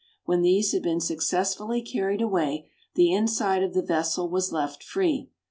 [0.25, 5.29] When these had been successively carried away, the inside of the vessel was left free.